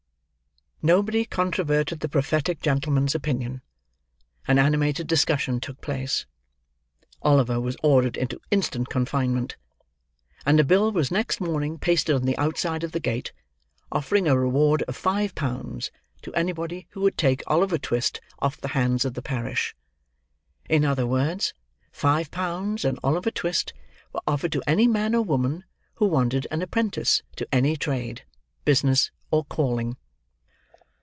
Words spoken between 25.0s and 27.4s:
or woman who wanted an apprentice